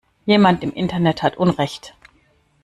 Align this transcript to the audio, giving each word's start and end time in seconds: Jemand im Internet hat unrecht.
Jemand 0.25 0.63
im 0.63 0.73
Internet 0.73 1.21
hat 1.21 1.37
unrecht. 1.37 1.95